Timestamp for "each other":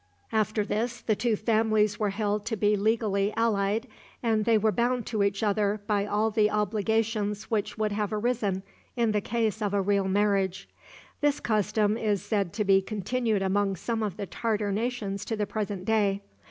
5.21-5.79